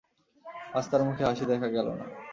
[0.73, 2.05] আজ তার মুখে হাসি দেখা গেল না।